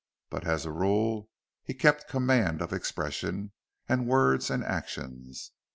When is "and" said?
3.87-4.07, 4.49-4.63